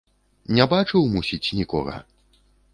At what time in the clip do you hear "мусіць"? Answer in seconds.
1.17-1.53